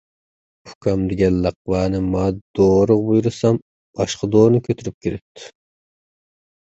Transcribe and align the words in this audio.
ئۇكام 0.69 1.01
دېگەن 1.09 1.35
لەقۋانى 1.45 1.99
ماۋۇ 2.05 2.31
دورىغا 2.59 3.03
بۇيرۇسام، 3.09 3.59
باشقا 4.01 4.31
دورىنى 4.37 4.63
كۆتۈرۈپ 4.69 4.97
كىرىپتۇ. 5.09 5.53